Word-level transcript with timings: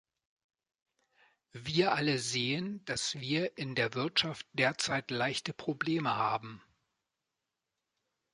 Wir 1.53 1.93
alle 1.93 2.17
sehen, 2.17 2.83
dass 2.85 3.13
wir 3.19 3.55
in 3.59 3.75
der 3.75 3.93
Wirtschaft 3.93 4.47
derzeit 4.53 5.11
leichte 5.11 5.53
Probleme 5.53 6.15
haben. 6.15 6.63